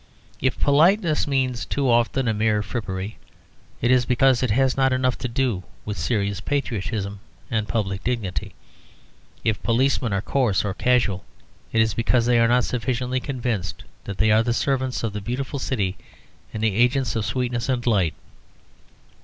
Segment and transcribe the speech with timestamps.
[0.41, 3.19] If politeness means too often a mere frippery,
[3.81, 7.19] it is because it has not enough to do with serious patriotism
[7.51, 8.55] and public dignity;
[9.43, 11.23] if policemen are coarse or casual,
[11.71, 15.21] it is because they are not sufficiently convinced that they are the servants of the
[15.21, 15.97] beautiful city
[16.51, 18.15] and the agents of sweetness and light.